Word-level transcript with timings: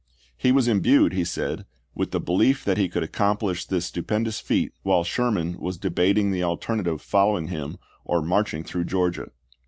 He 0.35 0.51
was 0.51 0.67
imbued, 0.67 1.13
he 1.13 1.23
said, 1.23 1.67
with 1.93 2.09
the 2.09 2.19
belief 2.19 2.65
that 2.65 2.79
he 2.79 2.89
could 2.89 3.03
accomplish 3.03 3.65
this 3.67 3.85
stupendous 3.85 4.39
feat 4.39 4.73
while 4.81 5.03
Sherman 5.03 5.59
was 5.59 5.77
debating 5.77 6.31
the 6.31 6.41
alternative 6.41 6.95
of 6.95 7.01
following 7.03 7.49
him, 7.49 7.77
or 8.03 8.23
marching 8.23 8.63
through 8.63 8.85
Georgia. 8.85 9.29